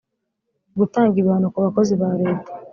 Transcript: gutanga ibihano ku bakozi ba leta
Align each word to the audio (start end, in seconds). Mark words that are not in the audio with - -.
gutanga 0.79 1.15
ibihano 1.17 1.47
ku 1.53 1.59
bakozi 1.65 1.93
ba 2.01 2.09
leta 2.21 2.49